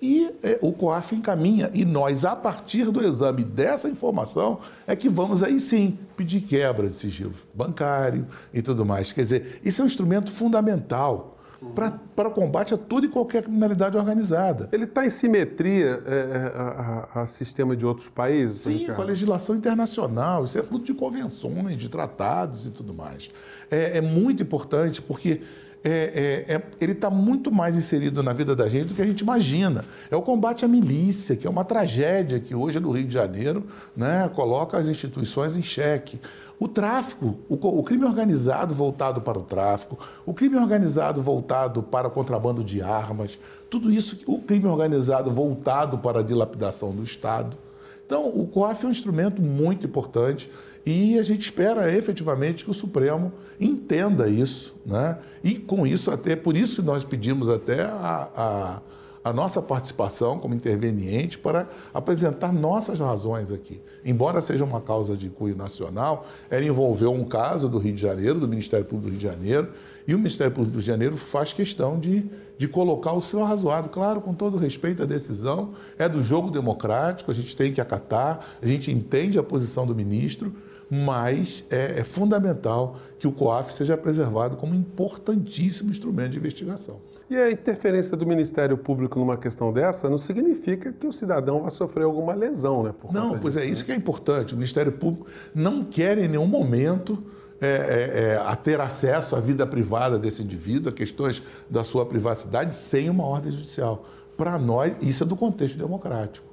e 0.00 0.30
é, 0.42 0.58
o 0.62 0.72
COAF 0.72 1.14
encaminha. 1.14 1.70
E 1.74 1.84
nós, 1.84 2.24
a 2.24 2.34
partir 2.34 2.90
do 2.90 3.02
exame 3.04 3.44
dessa 3.44 3.88
informação, 3.88 4.60
é 4.86 4.96
que 4.96 5.08
vamos 5.08 5.42
aí 5.42 5.60
sim 5.60 5.98
pedir 6.16 6.40
quebra 6.40 6.88
de 6.88 6.96
sigilo 6.96 7.34
bancário 7.54 8.26
e 8.54 8.62
tudo 8.62 8.86
mais. 8.86 9.12
Quer 9.12 9.22
dizer, 9.22 9.60
isso 9.64 9.82
é 9.82 9.84
um 9.84 9.86
instrumento 9.86 10.30
fundamental 10.30 11.37
para 11.74 12.28
o 12.28 12.30
combate 12.30 12.72
a 12.72 12.78
toda 12.78 13.06
e 13.06 13.08
qualquer 13.08 13.42
criminalidade 13.42 13.96
organizada. 13.96 14.68
Ele 14.70 14.84
está 14.84 15.04
em 15.04 15.10
simetria 15.10 16.02
é, 16.06 16.14
é, 16.14 16.52
a, 16.54 17.08
a, 17.14 17.22
a, 17.22 17.26
sistema 17.26 17.76
de 17.76 17.84
outros 17.84 18.08
países? 18.08 18.60
Sim, 18.60 18.86
com 18.86 19.02
a 19.02 19.04
legislação 19.04 19.56
internacional. 19.56 20.44
Isso 20.44 20.56
é 20.58 20.62
fruto 20.62 20.84
de 20.84 20.94
convenções, 20.94 21.76
de 21.76 21.88
tratados 21.88 22.66
e 22.66 22.70
tudo 22.70 22.94
mais. 22.94 23.30
É, 23.70 23.98
é 23.98 24.00
muito 24.00 24.42
importante 24.42 25.02
porque 25.02 25.42
é, 25.84 26.44
é, 26.48 26.54
é, 26.54 26.62
ele 26.80 26.92
está 26.92 27.08
muito 27.08 27.52
mais 27.52 27.76
inserido 27.76 28.22
na 28.22 28.32
vida 28.32 28.54
da 28.54 28.68
gente 28.68 28.86
do 28.86 28.94
que 28.94 29.02
a 29.02 29.06
gente 29.06 29.20
imagina. 29.20 29.84
É 30.10 30.16
o 30.16 30.22
combate 30.22 30.64
à 30.64 30.68
milícia, 30.68 31.36
que 31.36 31.46
é 31.46 31.50
uma 31.50 31.64
tragédia 31.64 32.40
que 32.40 32.54
hoje 32.54 32.80
no 32.80 32.90
Rio 32.90 33.06
de 33.06 33.14
Janeiro 33.14 33.64
né, 33.96 34.28
coloca 34.34 34.76
as 34.76 34.88
instituições 34.88 35.56
em 35.56 35.62
xeque. 35.62 36.20
o 36.58 36.66
tráfico, 36.66 37.36
o, 37.48 37.54
o, 37.54 37.82
crime 37.84 38.04
organizado 38.04 38.74
voltado 38.74 39.20
para 39.20 39.38
o 39.38 39.42
tráfico, 39.42 39.98
o 40.26 40.34
crime 40.34 40.56
organizado 40.56 41.22
voltado 41.22 41.82
para 41.82 42.08
o 42.08 42.10
contrabando 42.10 42.64
de 42.64 42.82
armas, 42.82 43.38
tudo 43.70 43.92
isso, 43.92 44.18
o 44.26 44.40
crime 44.40 44.66
organizado 44.66 45.30
voltado 45.30 45.98
para 45.98 46.20
a 46.20 46.22
dilapidação 46.22 46.90
do 46.90 47.02
Estado. 47.02 47.56
Então, 48.04 48.26
o 48.26 48.46
COAF 48.46 48.84
é 48.84 48.88
um 48.88 48.90
instrumento 48.90 49.40
muito 49.40 49.86
importante 49.86 50.50
e 50.84 51.18
a 51.18 51.22
gente 51.22 51.42
espera 51.42 51.92
efetivamente 51.94 52.64
que 52.64 52.70
o 52.70 52.74
Supremo 52.74 53.32
entenda 53.60 54.28
isso, 54.28 54.74
né? 54.84 55.18
E 55.42 55.56
com 55.56 55.86
isso, 55.86 56.10
até 56.10 56.34
por 56.34 56.56
isso 56.56 56.76
que 56.76 56.82
nós 56.82 57.04
pedimos 57.04 57.48
até 57.48 57.82
a, 57.82 58.30
a 58.34 58.80
a 59.28 59.32
nossa 59.32 59.60
participação 59.60 60.38
como 60.38 60.54
interveniente 60.54 61.38
para 61.38 61.68
apresentar 61.92 62.52
nossas 62.52 62.98
razões 62.98 63.52
aqui. 63.52 63.80
Embora 64.04 64.40
seja 64.40 64.64
uma 64.64 64.80
causa 64.80 65.16
de 65.16 65.28
cunho 65.28 65.56
nacional, 65.56 66.26
ela 66.50 66.64
envolveu 66.64 67.12
um 67.12 67.24
caso 67.24 67.68
do 67.68 67.78
Rio 67.78 67.94
de 67.94 68.00
Janeiro, 68.00 68.40
do 68.40 68.48
Ministério 68.48 68.86
Público 68.86 69.08
do 69.08 69.10
Rio 69.10 69.18
de 69.18 69.24
Janeiro, 69.24 69.68
e 70.06 70.14
o 70.14 70.18
Ministério 70.18 70.52
Público 70.52 70.72
do 70.72 70.76
Rio 70.76 70.82
de 70.82 70.86
Janeiro 70.86 71.16
faz 71.16 71.52
questão 71.52 71.98
de, 71.98 72.24
de 72.56 72.68
colocar 72.68 73.12
o 73.12 73.20
seu 73.20 73.42
arrazoado. 73.42 73.88
Claro, 73.88 74.20
com 74.20 74.32
todo 74.32 74.56
respeito 74.56 75.02
à 75.02 75.06
decisão, 75.06 75.72
é 75.98 76.08
do 76.08 76.22
jogo 76.22 76.50
democrático, 76.50 77.30
a 77.30 77.34
gente 77.34 77.54
tem 77.56 77.72
que 77.72 77.80
acatar, 77.80 78.40
a 78.62 78.66
gente 78.66 78.90
entende 78.90 79.38
a 79.38 79.42
posição 79.42 79.86
do 79.86 79.94
ministro, 79.94 80.54
mas 80.90 81.64
é, 81.70 82.00
é 82.00 82.04
fundamental 82.04 82.96
que 83.18 83.26
o 83.26 83.32
COAF 83.32 83.72
seja 83.72 83.96
preservado 83.96 84.56
como 84.56 84.72
um 84.72 84.76
importantíssimo 84.76 85.90
instrumento 85.90 86.30
de 86.30 86.38
investigação. 86.38 87.00
E 87.28 87.36
a 87.36 87.50
interferência 87.50 88.16
do 88.16 88.26
Ministério 88.26 88.78
Público 88.78 89.18
numa 89.18 89.36
questão 89.36 89.70
dessa 89.70 90.08
não 90.08 90.16
significa 90.16 90.90
que 90.92 91.06
o 91.06 91.12
cidadão 91.12 91.60
vai 91.60 91.70
sofrer 91.70 92.04
alguma 92.04 92.34
lesão, 92.34 92.82
né? 92.82 92.94
não, 93.12 93.38
pois 93.38 93.56
é, 93.56 93.66
isso 93.66 93.84
que 93.84 93.92
é 93.92 93.94
importante. 93.94 94.54
O 94.54 94.56
Ministério 94.56 94.92
Público 94.92 95.26
não 95.54 95.84
quer 95.84 96.16
em 96.16 96.26
nenhum 96.26 96.46
momento 96.46 97.22
é, 97.60 97.66
é, 97.66 98.20
é, 98.20 98.36
a 98.36 98.56
ter 98.56 98.80
acesso 98.80 99.36
à 99.36 99.40
vida 99.40 99.66
privada 99.66 100.18
desse 100.18 100.42
indivíduo, 100.42 100.90
a 100.90 100.92
questões 100.92 101.42
da 101.68 101.84
sua 101.84 102.06
privacidade, 102.06 102.72
sem 102.72 103.10
uma 103.10 103.26
ordem 103.26 103.52
judicial. 103.52 104.06
Para 104.36 104.56
nós, 104.56 104.94
isso 105.02 105.24
é 105.24 105.26
do 105.26 105.36
contexto 105.36 105.76
democrático. 105.76 106.46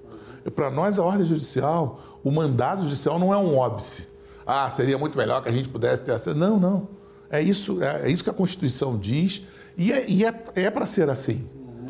Para 0.55 0.69
nós, 0.69 0.99
a 0.99 1.03
ordem 1.03 1.25
judicial, 1.25 2.19
o 2.23 2.31
mandado 2.31 2.83
judicial 2.83 3.17
não 3.17 3.33
é 3.33 3.37
um 3.37 3.55
óbice. 3.55 4.14
Ah, 4.45 4.69
seria 4.69 4.97
muito 4.97 5.17
melhor 5.17 5.41
que 5.41 5.49
a 5.49 5.51
gente 5.51 5.69
pudesse 5.69 6.03
ter 6.03 6.11
acesso. 6.11 6.37
Não, 6.37 6.59
não. 6.59 6.87
É 7.29 7.41
isso, 7.41 7.81
é, 7.81 8.03
é 8.03 8.11
isso 8.11 8.23
que 8.23 8.29
a 8.29 8.33
Constituição 8.33 8.97
diz 8.97 9.43
e 9.77 9.91
é, 9.91 10.05
é, 10.23 10.63
é 10.63 10.69
para 10.69 10.85
ser 10.85 11.09
assim. 11.09 11.47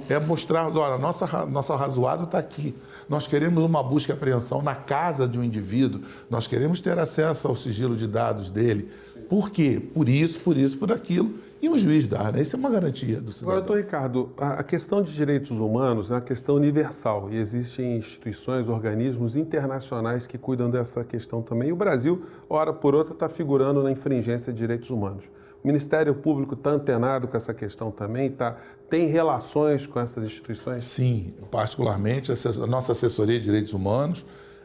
É 0.09 0.19
mostrar, 0.19 0.67
olha, 0.75 0.97
nossa, 0.97 1.45
nosso 1.45 1.73
razoado 1.75 2.25
está 2.25 2.37
aqui. 2.37 2.75
Nós 3.09 3.27
queremos 3.27 3.63
uma 3.63 3.83
busca 3.83 4.11
e 4.11 4.15
apreensão 4.15 4.61
na 4.61 4.75
casa 4.75 5.27
de 5.27 5.37
um 5.39 5.43
indivíduo, 5.43 6.01
nós 6.29 6.47
queremos 6.47 6.81
ter 6.81 6.97
acesso 6.97 7.47
ao 7.47 7.55
sigilo 7.55 7.95
de 7.95 8.07
dados 8.07 8.49
dele. 8.51 8.89
Por 9.29 9.49
quê? 9.49 9.81
Por 9.93 10.07
isso, 10.07 10.39
por 10.39 10.57
isso, 10.57 10.77
por 10.77 10.91
aquilo. 10.91 11.35
E 11.61 11.69
um 11.69 11.77
juiz 11.77 12.05
dá, 12.05 12.31
né? 12.31 12.41
Isso 12.41 12.55
é 12.55 12.59
uma 12.59 12.69
garantia 12.69 13.19
do 13.19 13.31
cidadão. 13.31 13.57
Agora, 13.57 13.65
doutor 13.65 13.83
Ricardo, 13.83 14.33
a 14.37 14.63
questão 14.63 15.01
de 15.01 15.13
direitos 15.13 15.51
humanos 15.51 16.11
é 16.11 16.15
uma 16.15 16.21
questão 16.21 16.55
universal 16.55 17.29
e 17.31 17.37
existem 17.37 17.97
instituições, 17.97 18.67
organismos 18.67 19.35
internacionais 19.35 20.27
que 20.27 20.37
cuidam 20.37 20.69
dessa 20.69 21.03
questão 21.03 21.41
também. 21.41 21.69
E 21.69 21.73
o 21.73 21.75
Brasil, 21.75 22.25
hora 22.49 22.73
por 22.73 22.93
outra, 22.93 23.13
está 23.13 23.29
figurando 23.29 23.81
na 23.81 23.91
infringência 23.91 24.51
de 24.51 24.59
direitos 24.59 24.89
humanos. 24.89 25.25
O 25.63 25.67
Ministério 25.67 26.13
Público 26.13 26.53
está 26.53 26.69
antenado 26.69 27.27
com 27.27 27.35
essa 27.35 27.53
questão 27.53 27.89
também? 27.89 28.29
Tá, 28.29 28.57
tem 28.87 29.07
relações 29.07 29.87
com 29.87 29.99
essas 29.99 30.23
instituições? 30.23 30.85
Sim, 30.85 31.33
particularmente 31.49 32.31
a 32.31 32.67
nossa 32.67 32.91
assessoria 32.91 33.39
de 33.39 33.45
direitos 33.45 33.73
humanos, 33.73 34.23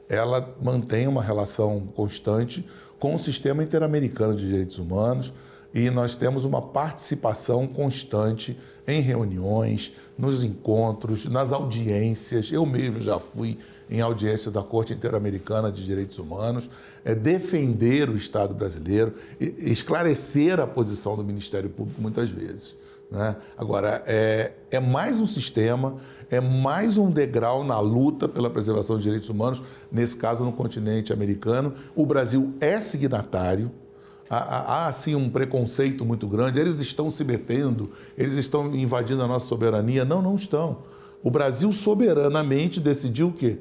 ela 0.09 0.55
mantém 0.61 1.09
uma 1.09 1.23
relação 1.23 1.81
constante 1.95 2.69
com 2.99 3.15
o 3.15 3.19
sistema 3.19 3.63
interamericano 3.63 4.35
de 4.35 4.47
direitos 4.47 4.79
humanos 4.79 5.33
e 5.75 5.91
nós 5.91 6.15
temos 6.15 6.45
uma 6.45 6.61
participação 6.61 7.67
constante 7.67 8.59
em 8.87 9.01
reuniões, 9.01 9.93
nos 10.19 10.43
encontros, 10.43 11.27
nas 11.27 11.53
audiências. 11.53 12.51
Eu 12.51 12.67
mesmo 12.67 13.01
já 13.01 13.19
fui 13.19 13.59
em 13.91 14.01
audiência 14.01 14.51
da 14.51 14.63
Corte 14.63 14.93
Interamericana 14.93 15.71
de 15.73 15.85
Direitos 15.85 16.19
Humanos, 16.19 16.71
é 17.05 17.15
defender 17.15 18.09
o 18.09 18.17
Estado 18.17 18.55
brasileiro, 18.55 19.15
esclarecer 19.41 20.61
a 20.61 20.67
posição 20.67 21.17
do 21.17 21.25
Ministério 21.25 21.69
Público 21.69 22.01
muitas 22.01 22.31
vezes. 22.31 22.77
Né? 23.11 23.35
Agora, 23.59 24.05
é, 24.07 24.53
é 24.71 24.79
mais 24.79 25.19
um 25.19 25.27
sistema, 25.27 25.97
é 26.31 26.41
mais 26.41 26.97
um 26.97 27.11
degrau 27.11 27.65
na 27.65 27.81
luta 27.81 28.29
pela 28.29 28.49
preservação 28.49 28.95
dos 28.95 29.03
direitos 29.03 29.29
humanos, 29.29 29.61
nesse 29.91 30.17
caso 30.17 30.45
no 30.45 30.53
continente 30.53 31.13
americano. 31.13 31.75
O 31.97 32.07
Brasil 32.07 32.55
é 32.61 32.81
signatário, 32.81 33.73
há, 34.31 34.87
há 34.87 34.93
sim 34.93 35.15
um 35.15 35.29
preconceito 35.29 36.05
muito 36.05 36.27
grande, 36.27 36.61
eles 36.61 36.79
estão 36.81 37.11
se 37.11 37.25
metendo, 37.25 37.91
eles 38.17 38.37
estão 38.37 38.75
invadindo 38.75 39.23
a 39.23 39.27
nossa 39.27 39.47
soberania. 39.47 40.05
Não, 40.05 40.23
não 40.23 40.37
estão. 40.37 40.79
O 41.23 41.31
Brasil 41.31 41.73
soberanamente 41.73 42.81
decidiu 42.81 43.29
o 43.29 43.33
quê? 43.33 43.59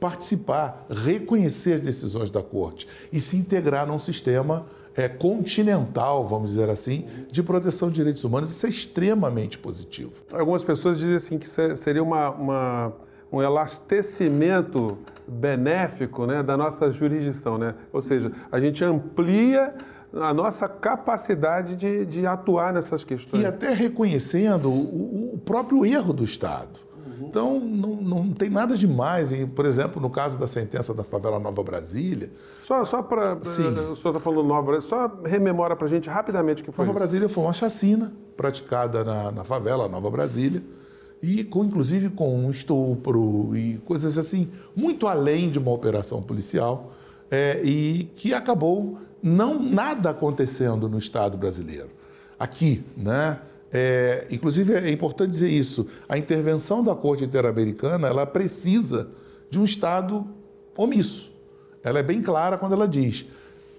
participar, 0.00 0.86
reconhecer 0.90 1.74
as 1.74 1.80
decisões 1.80 2.30
da 2.30 2.42
Corte 2.42 2.86
e 3.12 3.20
se 3.20 3.36
integrar 3.36 3.86
num 3.86 3.98
sistema 3.98 4.66
é, 4.94 5.08
continental, 5.08 6.26
vamos 6.26 6.50
dizer 6.50 6.70
assim, 6.70 7.06
de 7.30 7.42
proteção 7.42 7.88
de 7.88 7.96
direitos 7.96 8.24
humanos. 8.24 8.50
Isso 8.50 8.66
é 8.66 8.68
extremamente 8.68 9.58
positivo. 9.58 10.22
Algumas 10.32 10.64
pessoas 10.64 10.98
dizem 10.98 11.16
assim 11.16 11.38
que 11.38 11.48
seria 11.76 12.02
uma, 12.02 12.30
uma 12.30 12.92
um 13.30 13.42
elastecimento 13.42 14.98
benéfico 15.26 16.26
né, 16.26 16.42
da 16.42 16.56
nossa 16.56 16.92
jurisdição, 16.92 17.58
né? 17.58 17.74
ou 17.92 18.00
seja, 18.00 18.30
a 18.50 18.60
gente 18.60 18.84
amplia 18.84 19.74
a 20.12 20.32
nossa 20.32 20.68
capacidade 20.68 21.76
de, 21.76 22.06
de 22.06 22.26
atuar 22.26 22.72
nessas 22.72 23.04
questões. 23.04 23.42
E 23.42 23.46
até 23.46 23.74
reconhecendo 23.74 24.70
o, 24.70 25.34
o 25.34 25.38
próprio 25.38 25.84
erro 25.84 26.12
do 26.12 26.24
Estado. 26.24 26.86
Então, 27.20 27.58
não, 27.58 27.96
não 27.96 28.32
tem 28.32 28.50
nada 28.50 28.76
demais. 28.76 29.32
Em, 29.32 29.46
por 29.46 29.64
exemplo, 29.64 30.00
no 30.00 30.10
caso 30.10 30.38
da 30.38 30.46
sentença 30.46 30.92
da 30.92 31.02
favela 31.02 31.38
Nova 31.38 31.62
Brasília. 31.62 32.30
Só, 32.62 32.84
só 32.84 33.02
para. 33.02 33.34
O 33.34 33.44
senhor 33.44 33.94
está 33.94 34.20
falando 34.20 34.44
Nova 34.44 34.62
Brasília, 34.62 34.88
só 34.88 35.22
rememora 35.24 35.74
para 35.74 35.86
a 35.86 35.90
gente 35.90 36.08
rapidamente 36.08 36.62
o 36.62 36.64
que 36.64 36.72
foi. 36.72 36.84
Nova 36.84 36.92
isso. 36.92 36.98
Brasília 36.98 37.28
foi 37.28 37.44
uma 37.44 37.52
chacina 37.52 38.12
praticada 38.36 39.02
na, 39.04 39.32
na 39.32 39.44
favela 39.44 39.88
Nova 39.88 40.10
Brasília. 40.10 40.62
E 41.22 41.42
com, 41.44 41.64
inclusive 41.64 42.10
com 42.10 42.36
um 42.36 42.50
estupro 42.50 43.56
e 43.56 43.78
coisas 43.78 44.18
assim, 44.18 44.50
muito 44.74 45.06
além 45.06 45.50
de 45.50 45.58
uma 45.58 45.72
operação 45.72 46.22
policial, 46.22 46.92
é, 47.30 47.60
e 47.64 48.04
que 48.14 48.34
acabou 48.34 48.98
não 49.26 49.60
nada 49.60 50.10
acontecendo 50.10 50.88
no 50.88 50.98
Estado 50.98 51.36
brasileiro. 51.36 51.90
Aqui, 52.38 52.84
né? 52.96 53.40
É, 53.72 54.28
inclusive, 54.30 54.72
é 54.74 54.90
importante 54.92 55.30
dizer 55.30 55.50
isso: 55.50 55.88
a 56.08 56.16
intervenção 56.16 56.82
da 56.82 56.94
Corte 56.94 57.24
Interamericana 57.24 58.06
ela 58.06 58.24
precisa 58.24 59.08
de 59.50 59.58
um 59.58 59.64
Estado 59.64 60.24
omisso. 60.76 61.32
Ela 61.82 61.98
é 61.98 62.02
bem 62.04 62.22
clara 62.22 62.56
quando 62.56 62.74
ela 62.74 62.86
diz: 62.86 63.26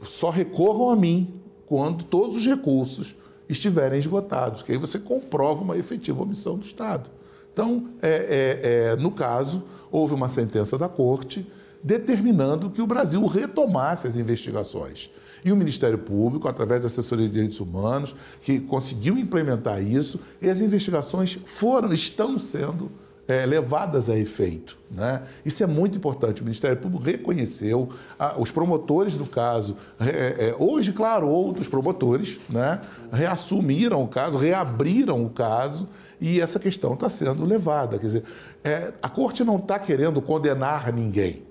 só 0.01 0.29
recorram 0.29 0.89
a 0.89 0.97
mim 0.97 1.39
quando 1.65 2.03
todos 2.03 2.35
os 2.35 2.45
recursos 2.45 3.15
estiverem 3.47 3.99
esgotados, 3.99 4.61
que 4.61 4.73
aí 4.73 4.77
você 4.77 4.99
comprova 4.99 5.63
uma 5.63 5.77
efetiva 5.77 6.23
omissão 6.23 6.57
do 6.57 6.65
Estado. 6.65 7.09
Então, 7.53 7.87
é, 8.01 8.09
é, 8.09 8.91
é 8.91 8.95
no 8.97 9.11
caso, 9.11 9.63
houve 9.89 10.13
uma 10.13 10.27
sentença 10.27 10.77
da 10.77 10.89
Corte 10.89 11.49
determinando 11.81 12.69
que 12.69 12.81
o 12.81 12.87
Brasil 12.87 13.25
retomasse 13.25 14.07
as 14.07 14.17
investigações 14.17 15.09
e 15.43 15.51
o 15.51 15.55
Ministério 15.55 15.97
Público, 15.97 16.47
através 16.47 16.81
da 16.81 16.87
Assessoria 16.87 17.27
de 17.27 17.33
Direitos 17.33 17.59
Humanos, 17.59 18.15
que 18.41 18.59
conseguiu 18.59 19.17
implementar 19.17 19.81
isso, 19.81 20.19
e 20.41 20.49
as 20.49 20.61
investigações 20.61 21.37
foram, 21.45 21.91
estão 21.93 22.37
sendo 22.37 22.91
é, 23.27 23.45
levadas 23.45 24.09
a 24.09 24.17
efeito. 24.17 24.77
Né? 24.89 25.21
Isso 25.45 25.61
é 25.63 25.67
muito 25.67 25.97
importante. 25.97 26.41
O 26.41 26.45
Ministério 26.45 26.77
Público 26.77 27.03
reconheceu, 27.03 27.89
a, 28.17 28.39
os 28.39 28.51
promotores 28.51 29.15
do 29.15 29.25
caso, 29.25 29.75
é, 29.99 30.49
é, 30.49 30.55
hoje, 30.57 30.93
claro, 30.93 31.27
outros 31.27 31.67
promotores 31.67 32.39
né, 32.49 32.79
reassumiram 33.11 34.03
o 34.03 34.07
caso, 34.07 34.37
reabriram 34.37 35.23
o 35.25 35.29
caso 35.29 35.87
e 36.21 36.39
essa 36.39 36.57
questão 36.57 36.93
está 36.93 37.09
sendo 37.09 37.43
levada. 37.43 37.99
Quer 37.99 38.05
dizer, 38.05 38.23
é, 38.63 38.93
a 39.01 39.09
corte 39.09 39.43
não 39.43 39.57
está 39.57 39.77
querendo 39.77 40.21
condenar 40.21 40.91
ninguém. 40.93 41.43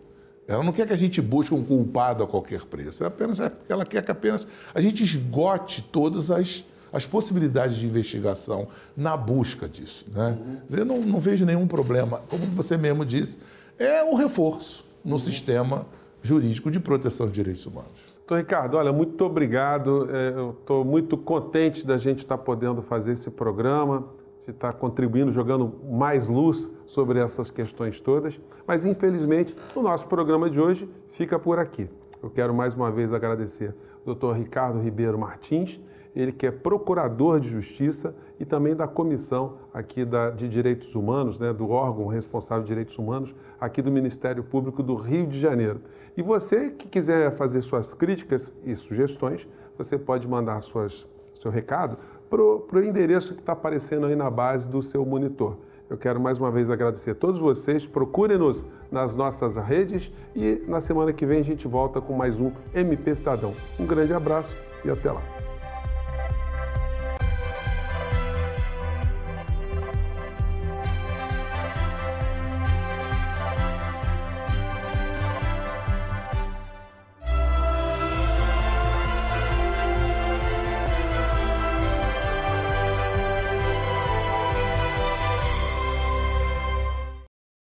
Ela 0.48 0.62
não 0.62 0.72
quer 0.72 0.86
que 0.86 0.92
a 0.92 0.96
gente 0.96 1.20
busque 1.20 1.54
um 1.54 1.62
culpado 1.62 2.22
a 2.22 2.26
qualquer 2.26 2.64
preço. 2.64 3.02
É 3.02 3.06
apenas, 3.06 3.40
é, 3.40 3.50
ela 3.68 3.84
quer 3.84 4.02
que 4.02 4.10
apenas 4.10 4.46
a 4.74 4.80
gente 4.80 5.02
esgote 5.02 5.82
todas 5.82 6.30
as, 6.30 6.64
as 6.92 7.06
possibilidades 7.06 7.76
de 7.76 7.86
investigação 7.86 8.68
na 8.96 9.16
busca 9.16 9.68
disso. 9.68 10.04
Né? 10.12 10.38
Uhum. 10.38 10.78
Eu 10.78 10.84
não, 10.84 11.00
não 11.00 11.18
vejo 11.18 11.44
nenhum 11.44 11.66
problema. 11.66 12.22
Como 12.28 12.46
você 12.46 12.76
mesmo 12.76 13.04
disse, 13.04 13.40
é 13.78 14.04
um 14.04 14.14
reforço 14.14 14.84
no 15.04 15.12
uhum. 15.12 15.18
sistema 15.18 15.86
jurídico 16.22 16.70
de 16.70 16.78
proteção 16.78 17.26
de 17.26 17.32
direitos 17.32 17.66
humanos. 17.66 18.14
Doutor 18.18 18.38
Ricardo, 18.38 18.76
olha, 18.76 18.92
muito 18.92 19.24
obrigado. 19.24 20.08
É, 20.10 20.30
eu 20.30 20.50
estou 20.50 20.84
muito 20.84 21.16
contente 21.16 21.86
da 21.86 21.96
gente 21.96 22.20
estar 22.20 22.38
podendo 22.38 22.82
fazer 22.82 23.12
esse 23.12 23.30
programa 23.30 24.04
de 24.46 24.52
estar 24.52 24.74
contribuindo, 24.74 25.32
jogando 25.32 25.74
mais 25.90 26.28
luz 26.28 26.70
sobre 26.86 27.18
essas 27.18 27.50
questões 27.50 28.00
todas. 28.00 28.40
Mas, 28.64 28.86
infelizmente, 28.86 29.54
o 29.74 29.82
nosso 29.82 30.06
programa 30.06 30.48
de 30.48 30.60
hoje 30.60 30.88
fica 31.10 31.36
por 31.36 31.58
aqui. 31.58 31.90
Eu 32.22 32.30
quero 32.30 32.54
mais 32.54 32.72
uma 32.74 32.90
vez 32.90 33.12
agradecer 33.12 33.74
Dr. 34.04 34.32
Ricardo 34.36 34.78
Ribeiro 34.78 35.18
Martins, 35.18 35.80
ele 36.14 36.32
que 36.32 36.46
é 36.46 36.50
procurador 36.50 37.40
de 37.40 37.48
justiça 37.48 38.14
e 38.38 38.44
também 38.44 38.74
da 38.74 38.86
comissão 38.86 39.58
aqui 39.74 40.04
da, 40.04 40.30
de 40.30 40.48
direitos 40.48 40.94
humanos, 40.94 41.40
né, 41.40 41.52
do 41.52 41.68
órgão 41.68 42.06
responsável 42.06 42.62
de 42.62 42.68
direitos 42.68 42.96
humanos 42.96 43.34
aqui 43.60 43.82
do 43.82 43.90
Ministério 43.90 44.44
Público 44.44 44.82
do 44.82 44.94
Rio 44.94 45.26
de 45.26 45.38
Janeiro. 45.38 45.80
E 46.16 46.22
você 46.22 46.70
que 46.70 46.88
quiser 46.88 47.32
fazer 47.32 47.60
suas 47.60 47.92
críticas 47.92 48.54
e 48.64 48.74
sugestões, 48.74 49.46
você 49.76 49.98
pode 49.98 50.26
mandar 50.26 50.62
suas, 50.62 51.06
seu 51.38 51.50
recado 51.50 51.98
para 52.28 52.40
o 52.42 52.84
endereço 52.84 53.34
que 53.34 53.40
está 53.40 53.52
aparecendo 53.52 54.06
aí 54.06 54.16
na 54.16 54.30
base 54.30 54.68
do 54.68 54.82
seu 54.82 55.04
monitor. 55.04 55.56
Eu 55.88 55.96
quero 55.96 56.20
mais 56.20 56.38
uma 56.38 56.50
vez 56.50 56.68
agradecer 56.68 57.12
a 57.12 57.14
todos 57.14 57.40
vocês. 57.40 57.86
Procure-nos 57.86 58.66
nas 58.90 59.14
nossas 59.14 59.56
redes 59.56 60.12
e 60.34 60.62
na 60.66 60.80
semana 60.80 61.12
que 61.12 61.24
vem 61.24 61.38
a 61.38 61.44
gente 61.44 61.68
volta 61.68 62.00
com 62.00 62.12
mais 62.12 62.40
um 62.40 62.50
MP 62.74 63.10
Estadão. 63.10 63.54
Um 63.78 63.86
grande 63.86 64.12
abraço 64.12 64.54
e 64.84 64.90
até 64.90 65.12
lá. 65.12 65.35